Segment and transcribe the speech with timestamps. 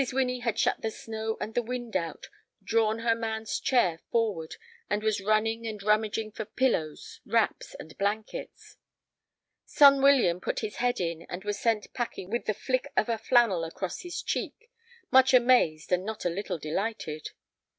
[0.11, 2.25] Winnie had shut the snow and the wind out,
[2.63, 4.55] drawn her man's chair forward,
[4.89, 8.77] and was running and rummaging for pillows, wraps, and blankets.
[9.67, 13.17] Son William put his head in, and was sent packing with the flick of a
[13.19, 14.71] flannel across his cheek,
[15.11, 17.29] much amazed and not a little delighted.